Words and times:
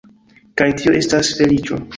Kaj 0.61 0.67
tio 0.81 0.95
estas 1.03 1.33
feliĉo. 1.43 1.83